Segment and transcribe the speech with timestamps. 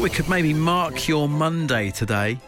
[0.00, 2.38] thought we could maybe mark your Monday today.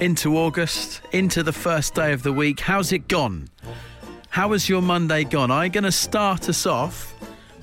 [0.00, 2.60] Into August, into the first day of the week.
[2.60, 3.48] How's it gone?
[4.28, 5.50] How has your Monday gone?
[5.50, 7.14] I'm going to start us off.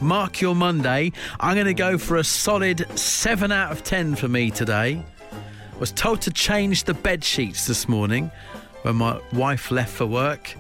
[0.02, 1.12] Mark your Monday.
[1.40, 5.06] I'm going to go for a solid 7 out of 10 for me today.
[5.80, 8.32] Was told to change the bed sheets this morning
[8.82, 10.56] when my wife left for work.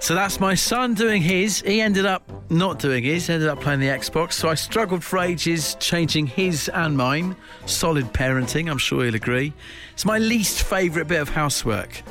[0.00, 1.60] So that's my son doing his.
[1.62, 4.34] He ended up not doing his, ended up playing the Xbox.
[4.34, 7.36] So I struggled for ages changing his and mine.
[7.66, 9.54] Solid parenting, I'm sure he'll agree.
[9.94, 12.02] It's my least favourite bit of housework.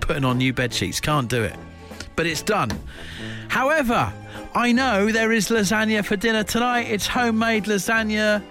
[0.00, 1.00] Putting on new bed sheets.
[1.00, 1.54] Can't do it.
[2.16, 2.70] But it's done.
[3.48, 4.12] However,
[4.54, 6.88] I know there is lasagna for dinner tonight.
[6.90, 8.42] It's homemade lasagna.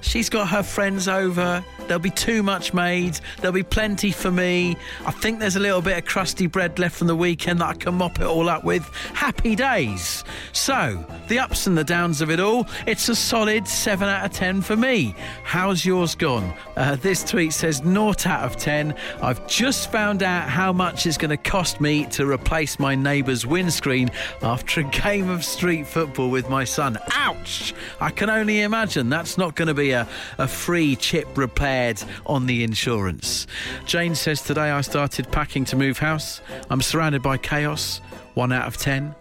[0.00, 1.64] She's got her friends over.
[1.80, 3.18] There'll be too much made.
[3.38, 4.76] There'll be plenty for me.
[5.06, 7.74] I think there's a little bit of crusty bread left from the weekend that I
[7.74, 8.84] can mop it all up with.
[9.14, 10.24] Happy days.
[10.52, 14.32] So, the ups and the downs of it all, it's a solid 7 out of
[14.32, 15.14] 10 for me.
[15.44, 16.52] How's yours gone?
[16.76, 18.94] Uh, this tweet says 0 out of 10.
[19.22, 23.46] I've just found out how much it's going to cost me to replace my neighbour's
[23.46, 24.10] windscreen
[24.42, 26.98] after a game of street football with my son.
[27.12, 27.74] Ouch!
[28.00, 30.08] I can only imagine that's not going to be a,
[30.38, 33.46] a free chip repaired on the insurance.
[33.84, 36.40] Jane says today I started packing to move house.
[36.70, 38.00] I'm surrounded by chaos.
[38.34, 39.14] One out of ten.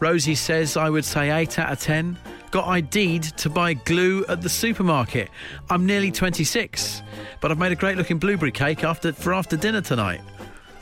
[0.00, 2.18] Rosie says I would say eight out of ten.
[2.50, 5.30] Got ID'd to buy glue at the supermarket.
[5.70, 7.02] I'm nearly 26,
[7.40, 10.20] but I've made a great looking blueberry cake after for after dinner tonight.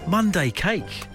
[0.07, 1.07] Monday cake.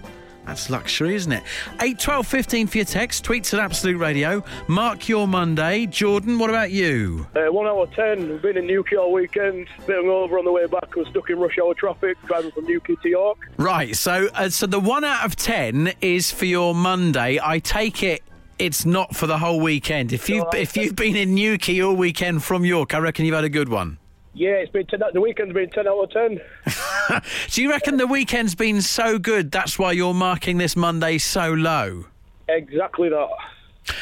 [0.45, 1.43] That's luxury, isn't it?
[1.81, 3.25] 8, 12, 15 for your text.
[3.25, 4.43] Tweets at Absolute Radio.
[4.67, 5.85] Mark your Monday.
[5.87, 7.27] Jordan, what about you?
[7.35, 8.29] Uh, one out of ten.
[8.29, 9.67] We've been in Newquay all weekend.
[9.87, 10.95] Bit over on the way back.
[10.95, 13.37] Was stuck in rush hour traffic driving from Newquay to York.
[13.57, 13.95] Right.
[13.95, 17.39] So, uh, so the one out of ten is for your Monday.
[17.41, 18.21] I take it.
[18.57, 20.13] It's not for the whole weekend.
[20.13, 23.35] If you have if you've been in Newquay all weekend from York, I reckon you've
[23.35, 23.97] had a good one.
[24.35, 26.41] Yeah, it's been 10, the weekend's been ten out of ten.
[27.51, 31.53] Do you reckon the weekend's been so good that's why you're marking this Monday so
[31.53, 32.05] low?
[32.49, 33.29] Exactly that.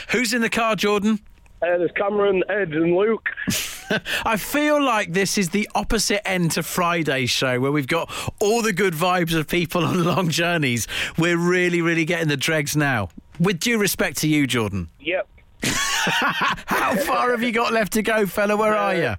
[0.10, 1.20] Who's in the car, Jordan?
[1.62, 3.30] Uh, there's Cameron, Ed, and Luke.
[4.26, 8.64] I feel like this is the opposite end to Friday's show where we've got all
[8.64, 10.88] the good vibes of people on long journeys.
[11.18, 13.10] We're really, really getting the dregs now.
[13.40, 14.90] With due respect to you, Jordan.
[15.00, 15.28] Yep.
[15.64, 18.58] How far have you got left to go, fella?
[18.58, 19.16] Where are you?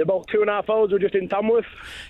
[0.00, 0.90] About two and a half hours.
[0.90, 1.64] We're just in Tamworth.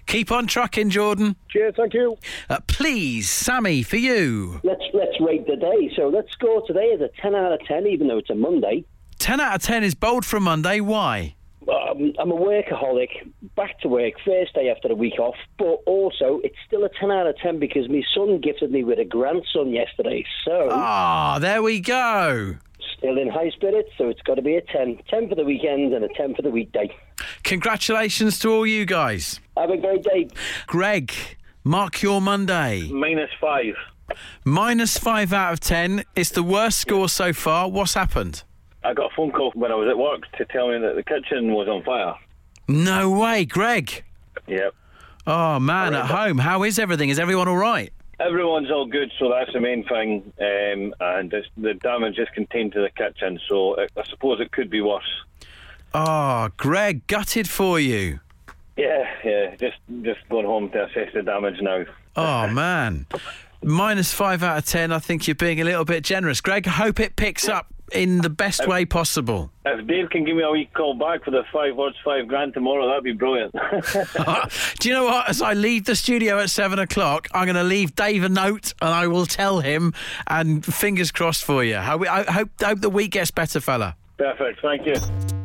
[0.06, 1.37] Keep on trucking, Jordan.
[1.50, 1.75] Cheers.
[1.77, 2.17] Thank you.
[2.49, 4.61] Uh, please, Sammy, for you.
[4.65, 5.93] Let's let's rate the day.
[5.97, 8.84] So let's go today as a ten out of ten, even though it's a Monday.
[9.21, 10.81] 10 out of 10 is bold for a Monday.
[10.81, 11.34] Why?
[11.67, 13.09] Um, I'm a workaholic,
[13.56, 17.11] back to work, first day after a week off, but also it's still a 10
[17.11, 20.25] out of 10 because my son gifted me with a grandson yesterday.
[20.44, 22.56] So, Ah, there we go.
[22.99, 24.99] still in high spirits, so it's got to be a 10.
[25.09, 26.94] 10 for the weekend and a 10 for the weekday.
[27.43, 29.41] Congratulations to all you guys.
[29.57, 30.29] Have a great day.
[30.67, 31.13] Greg,
[31.63, 32.89] mark your Monday.
[32.91, 33.75] Minus five.
[34.45, 36.05] Minus 5 out of 10.
[36.15, 37.71] It's the worst score so far.
[37.71, 38.43] What's happened?
[38.83, 41.03] I got a phone call when I was at work to tell me that the
[41.03, 42.15] kitchen was on fire.
[42.69, 44.05] No way, Greg.
[44.47, 44.75] Yep.
[45.27, 46.39] Oh, man, at home.
[46.39, 47.09] How is everything?
[47.09, 47.91] Is everyone all right?
[48.21, 50.33] Everyone's all good, so that's the main thing.
[50.39, 54.53] Um, and it's, the damage is contained to the kitchen, so it, I suppose it
[54.53, 55.03] could be worse.
[55.94, 58.19] Oh, Greg, gutted for you.
[58.77, 59.55] Yeah, yeah.
[59.56, 61.84] Just just going home to assess the damage now.
[62.16, 63.06] Oh, man.
[63.62, 64.93] Minus 5 out of 10.
[64.93, 66.41] I think you're being a little bit generous.
[66.41, 69.50] Greg, I hope it picks up in the best way possible.
[69.65, 72.53] If Dave can give me a wee call back for the five words, five grand
[72.53, 73.55] tomorrow, that'd be brilliant.
[74.81, 75.31] Do you know what?
[75.31, 78.75] As I leave the studio at seven o'clock, I'm going to leave Dave a note
[78.82, 79.94] and I will tell him.
[80.26, 81.76] And fingers crossed for you.
[81.76, 83.97] I, I hope, hope the week gets better, fella.
[84.19, 84.61] Perfect.
[84.61, 85.44] Thank you.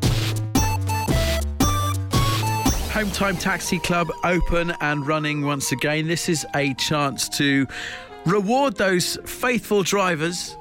[2.99, 6.05] Home Time Taxi Club open and running once again.
[6.05, 7.65] This is a chance to
[8.25, 10.57] reward those faithful drivers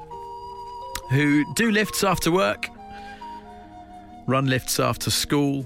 [1.11, 2.69] who do lifts after work,
[4.25, 5.65] run lifts after school,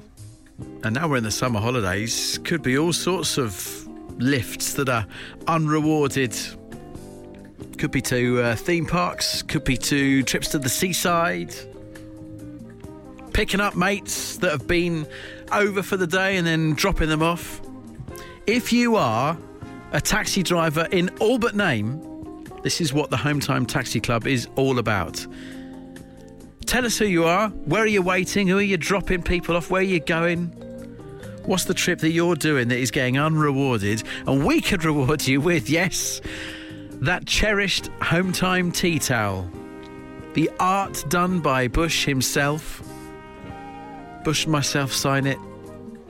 [0.83, 2.39] and now we're in the summer holidays.
[2.43, 3.87] Could be all sorts of
[4.17, 5.05] lifts that are
[5.45, 6.35] unrewarded.
[7.77, 11.53] Could be to uh, theme parks, could be to trips to the seaside,
[13.33, 15.07] picking up mates that have been
[15.51, 17.62] over for the day and then dropping them off.
[18.47, 19.38] If you are
[19.91, 22.01] a taxi driver in all but name,
[22.63, 25.25] this is what the Home Time Taxi Club is all about.
[26.65, 29.69] Tell us who you are, where are you waiting, who are you dropping people off,
[29.69, 30.47] where are you going?
[31.45, 34.03] What's the trip that you're doing that is getting unrewarded?
[34.25, 36.21] And we could reward you with, yes,
[37.01, 39.50] that cherished Home Time tea towel.
[40.33, 42.81] The art done by Bush himself.
[44.23, 45.37] Bush myself sign it.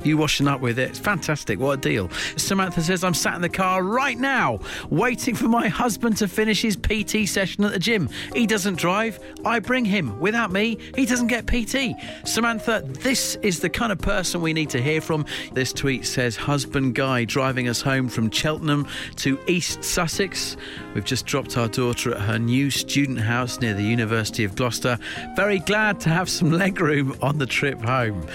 [0.03, 0.89] You washing up with it.
[0.89, 1.59] It's fantastic.
[1.59, 2.09] What a deal.
[2.35, 4.59] Samantha says, I'm sat in the car right now,
[4.89, 8.09] waiting for my husband to finish his PT session at the gym.
[8.33, 9.19] He doesn't drive.
[9.45, 10.19] I bring him.
[10.19, 11.95] Without me, he doesn't get PT.
[12.25, 15.25] Samantha, this is the kind of person we need to hear from.
[15.53, 20.57] This tweet says, Husband Guy driving us home from Cheltenham to East Sussex.
[20.93, 24.97] We've just dropped our daughter at her new student house near the University of Gloucester.
[25.35, 28.27] Very glad to have some legroom on the trip home.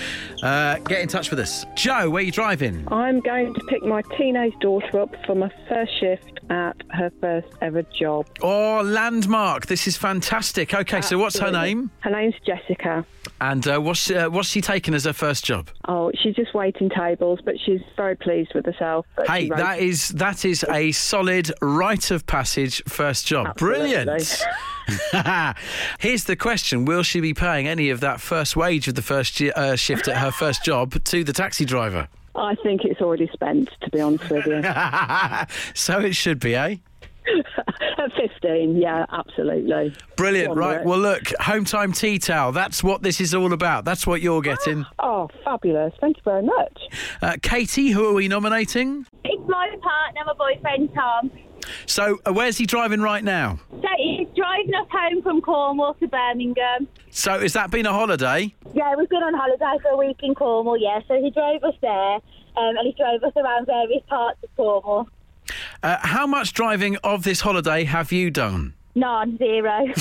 [0.42, 1.57] Uh, get in touch with us.
[1.74, 2.86] Joe, where are you driving?
[2.92, 7.48] I'm going to pick my teenage daughter up for my first shift at her first
[7.60, 8.26] ever job.
[8.42, 9.66] Oh, landmark.
[9.66, 10.74] This is fantastic.
[10.74, 11.90] Okay, so what's her name?
[12.00, 13.04] Her name's Jessica.
[13.40, 15.68] And uh, what's, uh, what's she taking as her first job?
[15.86, 19.06] Oh, she's just waiting tables, but she's very pleased with herself.
[19.26, 23.48] Hey, that is that is a solid rite of passage first job.
[23.48, 24.04] Absolutely.
[24.04, 24.42] Brilliant.
[25.98, 29.38] Here's the question: Will she be paying any of that first wage of the first
[29.38, 32.08] yi- uh, shift at her first job to the taxi driver?
[32.38, 34.62] I think it's already spent, to be honest with you.
[35.74, 36.76] so it should be, eh?
[37.98, 39.94] At 15, yeah, absolutely.
[40.16, 40.54] Brilliant.
[40.54, 40.76] Go Right.
[40.78, 40.86] Rick.
[40.86, 42.52] Well, look, home time tea towel.
[42.52, 43.84] That's what this is all about.
[43.84, 44.86] That's what you're getting.
[45.00, 45.94] Oh, fabulous.
[46.00, 46.78] Thank you very much.
[47.22, 49.06] Uh, Katie, who are we nominating?
[49.24, 51.30] It's my partner, my boyfriend Tom.
[51.86, 53.58] So, uh, where's he driving right now?
[53.70, 56.88] So he's driving us home from Cornwall to Birmingham.
[57.10, 58.54] So, has that been a holiday?
[58.78, 61.00] Yeah, we've been on holiday for a week in Cornwall, yeah.
[61.08, 65.08] So he drove us there um, and he drove us around various parts of Cornwall.
[65.82, 68.74] Uh, how much driving of this holiday have you done?
[68.94, 69.84] None, zero.
[69.86, 69.96] Doesn't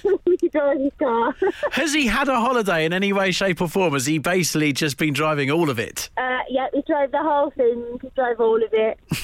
[0.00, 1.36] trust to drive his car.
[1.72, 3.92] Has he had a holiday in any way, shape, or form?
[3.92, 6.08] Has he basically just been driving all of it?
[6.16, 7.98] Uh, yeah, he drove the whole thing.
[8.00, 8.98] He drove all of it.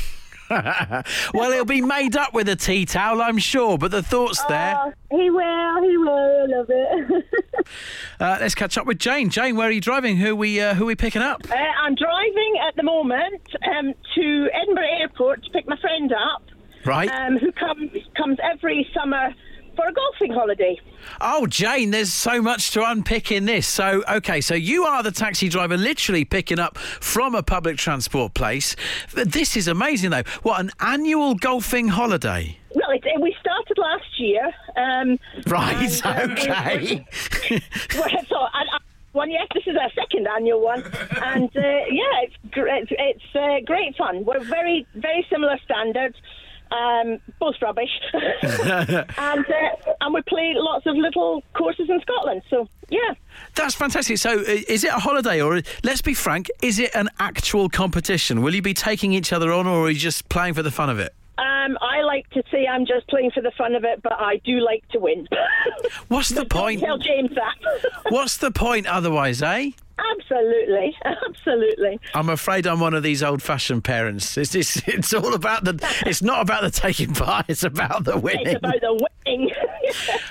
[1.34, 4.76] well, it'll be made up with a tea towel, I'm sure, but the thought's there.
[4.78, 6.42] Oh, he will, he will.
[6.42, 7.24] I love it.
[8.18, 9.30] Uh, let's catch up with Jane.
[9.30, 10.16] Jane, where are you driving?
[10.16, 11.40] Who we uh, who we picking up?
[11.50, 16.42] Uh, I'm driving at the moment um, to Edinburgh Airport to pick my friend up,
[16.84, 17.08] Right.
[17.10, 19.30] um, who comes comes every summer
[19.80, 20.78] for a golfing holiday.
[21.20, 23.66] Oh, Jane, there's so much to unpick in this.
[23.66, 28.34] So, okay, so you are the taxi driver literally picking up from a public transport
[28.34, 28.76] place.
[29.14, 30.24] This is amazing, though.
[30.42, 32.58] What, an annual golfing holiday?
[32.74, 34.52] Well, it, we started last year.
[34.76, 37.06] Um, Right, and, um, okay.
[37.94, 38.78] well, so, and, uh,
[39.12, 40.84] one, yes, this is our second annual one,
[41.22, 44.24] and uh, yeah, it's gr- it's, it's uh, great fun.
[44.24, 46.14] We're very very similar standards.
[46.70, 52.42] Um, both rubbish, and uh, and we play lots of little courses in Scotland.
[52.48, 53.14] So yeah,
[53.56, 54.18] That's fantastic.
[54.18, 58.42] So, uh, is it a holiday, or let's be frank, is it an actual competition?
[58.42, 60.90] Will you be taking each other on, or are you just playing for the fun
[60.90, 61.12] of it?
[61.40, 64.36] Um, I like to say I'm just playing for the fun of it, but I
[64.44, 65.26] do like to win.
[66.08, 66.80] What's the point?
[66.80, 68.02] Tell James that.
[68.10, 69.70] What's the point otherwise, eh?
[70.12, 72.00] absolutely, absolutely.
[72.14, 74.36] I'm afraid I'm one of these old-fashioned parents.
[74.36, 75.78] It's, it's, it's all about the.
[76.06, 77.46] It's not about the taking part.
[77.48, 78.46] It's about the winning.
[78.46, 79.50] It's about the winning.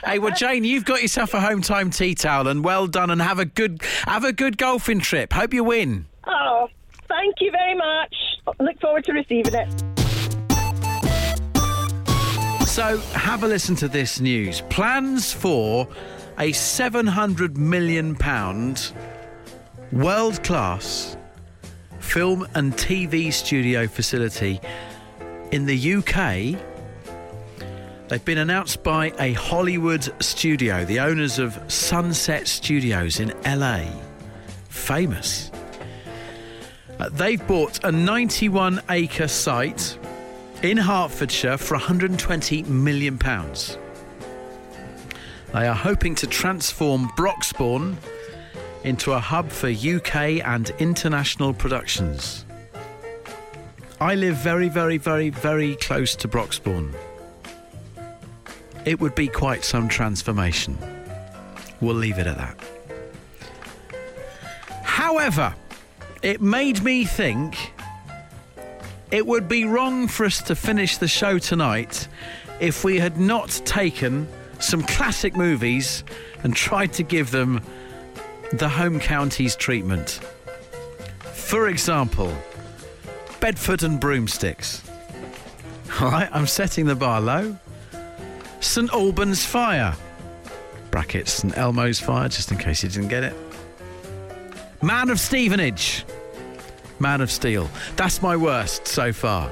[0.05, 3.21] Hey, well, Jane, you've got yourself a home time tea towel, and well done, and
[3.21, 5.33] have a good have a good golfing trip.
[5.33, 6.05] Hope you win.
[6.27, 6.67] oh,
[7.07, 8.15] thank you very much.
[8.59, 9.98] Look forward to receiving it.
[12.79, 14.61] So, have a listen to this news.
[14.69, 15.85] Plans for
[16.37, 18.93] a 700 million pound
[19.91, 21.17] world class
[21.99, 24.61] film and TV studio facility
[25.51, 26.57] in the UK.
[28.07, 33.87] They've been announced by a Hollywood studio, the owners of Sunset Studios in LA.
[34.69, 35.51] Famous.
[36.97, 39.99] Uh, they've bought a 91 acre site
[40.61, 43.77] in Hertfordshire for 120 million pounds.
[45.53, 47.95] They are hoping to transform Broxbourne
[48.83, 52.45] into a hub for UK and international productions.
[54.01, 56.93] I live very, very, very, very close to Broxbourne.
[58.85, 60.77] It would be quite some transformation.
[61.81, 62.57] We'll leave it at that.
[64.83, 65.53] However,
[66.21, 67.68] it made me think
[69.11, 72.07] it would be wrong for us to finish the show tonight
[72.59, 74.27] if we had not taken
[74.59, 76.03] some classic movies
[76.43, 77.61] and tried to give them
[78.53, 80.19] the home counties treatment.
[81.33, 82.35] For example,
[83.39, 84.83] Bedford and Broomsticks.
[86.01, 87.57] All right, I'm setting the bar low.
[88.59, 89.95] St Albans Fire.
[90.91, 93.35] Brackets St Elmo's Fire, just in case you didn't get it.
[94.81, 96.05] Man of Stevenage.
[96.99, 97.69] Man of Steel.
[97.95, 99.51] That's my worst so far.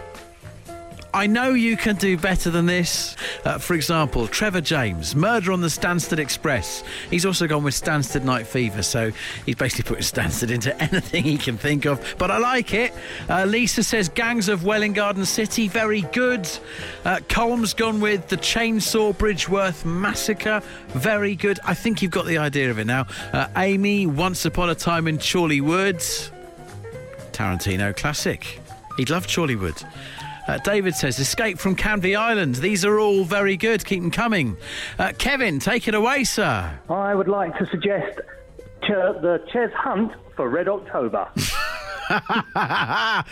[1.14, 3.16] I know you can do better than this.
[3.44, 6.84] Uh, for example, Trevor James, Murder on the Stansted Express.
[7.10, 9.12] He's also gone with Stansted Night Fever, so
[9.44, 12.16] he's basically putting Stansted into anything he can think of.
[12.20, 12.94] But I like it.
[13.30, 16.48] Uh, Lisa says Gangs of Welwyn Garden City, very good.
[17.04, 21.60] Uh, Colm's gone with the Chainsaw Bridgeworth Massacre, very good.
[21.66, 23.08] I think you've got the idea of it now.
[23.34, 26.32] Uh, Amy, Once Upon a Time in Chorley Woods.
[27.38, 28.60] Tarantino classic.
[28.98, 29.86] He'd love Chorleywood.
[30.48, 32.56] Uh, David says, Escape from Canvey Island.
[32.56, 33.86] These are all very good.
[33.86, 34.58] Keep them coming.
[34.98, 36.80] Uh, Kevin, take it away, sir.
[36.90, 38.20] I would like to suggest
[38.82, 38.88] ch-
[39.22, 41.30] the Cheshunt for Red October.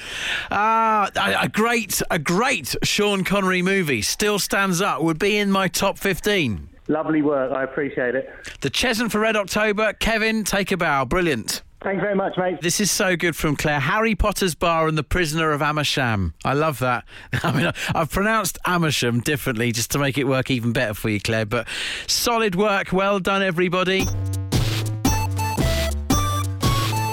[0.51, 1.09] Ah,
[1.41, 5.01] a, great, a great Sean Connery movie still stands up.
[5.01, 6.67] Would be in my top fifteen.
[6.89, 7.51] Lovely work.
[7.53, 8.29] I appreciate it.
[8.61, 9.93] The Cheshunt for Red October.
[9.93, 11.05] Kevin, take a bow.
[11.05, 11.63] Brilliant.
[11.85, 12.59] Thanks very much, mate.
[12.61, 13.79] This is so good from Claire.
[13.79, 16.33] Harry Potter's Bar and the Prisoner of Amersham.
[16.43, 17.05] I love that.
[17.43, 21.19] I mean, I've pronounced Amersham differently just to make it work even better for you,
[21.19, 21.45] Claire.
[21.45, 21.67] But
[22.07, 22.91] solid work.
[22.91, 24.07] Well done, everybody.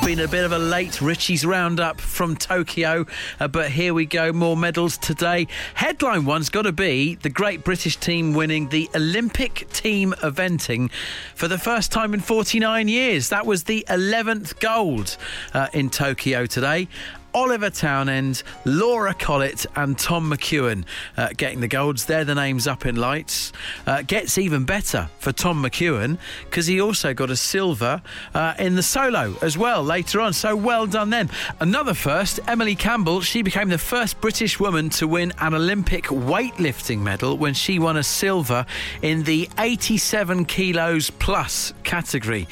[0.05, 3.07] Been a bit of a late Richie's roundup from Tokyo,
[3.39, 4.33] uh, but here we go.
[4.33, 5.47] More medals today.
[5.75, 10.91] Headline one's got to be the great British team winning the Olympic team eventing
[11.37, 13.29] for the first time in 49 years.
[13.29, 15.17] That was the 11th gold
[15.55, 16.89] uh, in Tokyo today.
[17.35, 20.85] Oliver Townend, Laura Collett, and Tom McEwen
[21.17, 22.05] uh, getting the golds.
[22.05, 23.53] They're the names up in lights.
[23.87, 28.03] Uh, gets even better for Tom McEwen because he also got a silver
[28.35, 30.33] uh, in the solo as well later on.
[30.33, 31.29] So well done them.
[31.61, 33.21] Another first, Emily Campbell.
[33.21, 37.97] She became the first British woman to win an Olympic weightlifting medal when she won
[37.97, 38.67] a silver
[39.01, 42.47] in the 87 kilos plus category.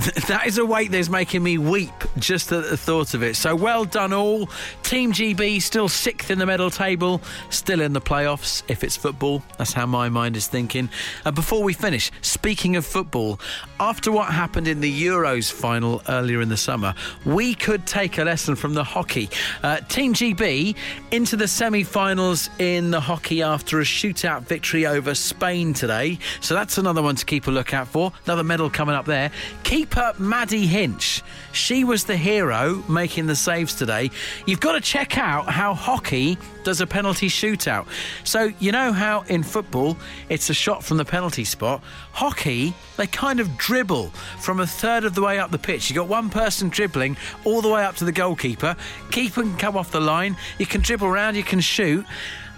[0.30, 3.34] That is a weight that's making me weep just at the thought of it.
[3.36, 4.48] So well done, all.
[4.82, 9.42] Team GB still sixth in the medal table, still in the playoffs if it's football.
[9.58, 10.88] That's how my mind is thinking.
[11.24, 13.40] And before we finish, speaking of football,
[13.80, 16.94] after what happened in the Euros final earlier in the summer,
[17.26, 19.28] we could take a lesson from the hockey.
[19.62, 20.76] Uh, Team GB
[21.10, 26.18] into the semi finals in the hockey after a shootout victory over Spain today.
[26.40, 28.12] So that's another one to keep a lookout for.
[28.24, 29.30] Another medal coming up there.
[29.64, 31.22] Keep keeper Maddie Hinch.
[31.52, 34.10] She was the hero making the saves today.
[34.46, 37.86] You've got to check out how hockey does a penalty shootout.
[38.22, 39.96] So, you know how in football
[40.28, 41.82] it's a shot from the penalty spot?
[42.12, 45.90] Hockey, they kind of dribble from a third of the way up the pitch.
[45.90, 48.76] You've got one person dribbling all the way up to the goalkeeper.
[49.10, 50.36] Keeper can come off the line.
[50.58, 52.06] You can dribble around, you can shoot.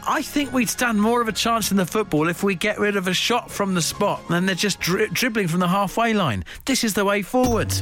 [0.05, 2.97] I think we'd stand more of a chance in the football if we get rid
[2.97, 6.45] of a shot from the spot and they're just dri- dribbling from the halfway line.
[6.65, 7.73] This is the way forward.